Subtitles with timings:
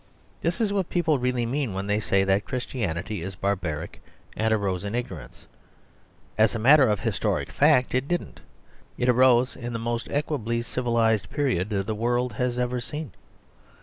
[0.41, 4.01] This is what people really mean when they say that Christianity is barbaric,
[4.35, 5.45] and arose in ignorance.
[6.39, 8.41] As a matter of historic fact, it didn't;
[8.97, 13.11] it arose in the most equably civilised period the world has ever seen.